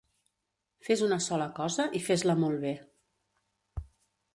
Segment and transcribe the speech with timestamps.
[0.87, 2.77] Fes una sola cosa i fes-la molt bé